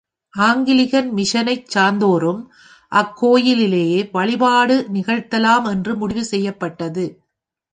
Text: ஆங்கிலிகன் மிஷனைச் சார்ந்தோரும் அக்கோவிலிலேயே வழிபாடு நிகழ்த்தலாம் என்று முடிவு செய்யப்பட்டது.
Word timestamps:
ஆங்கிலிகன் 0.33 1.09
மிஷனைச் 1.13 1.67
சார்ந்தோரும் 1.75 2.41
அக்கோவிலிலேயே 2.91 4.09
வழிபாடு 4.11 4.87
நிகழ்த்தலாம் 4.93 5.67
என்று 5.71 5.95
முடிவு 5.95 6.23
செய்யப்பட்டது. 6.25 7.05